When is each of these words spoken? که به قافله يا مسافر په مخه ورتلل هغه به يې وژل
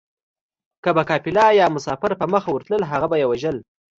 که 0.83 0.89
به 0.95 1.03
قافله 1.09 1.45
يا 1.59 1.67
مسافر 1.75 2.11
په 2.19 2.25
مخه 2.33 2.49
ورتلل 2.51 2.83
هغه 2.91 3.07
به 3.11 3.17
يې 3.21 3.25
وژل 3.31 3.57